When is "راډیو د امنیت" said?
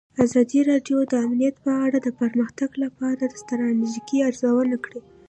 0.71-1.55